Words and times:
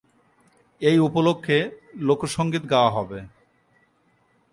এই 0.81 0.97
উপলক্ষে 0.99 1.57
লোকসঙ্গীত 2.07 2.63
গাওয়া 2.71 2.91
হবে। 2.91 3.19